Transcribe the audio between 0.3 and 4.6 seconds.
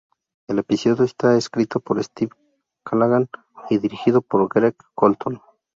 El episodio está escrito por Steve Callaghan y dirigido por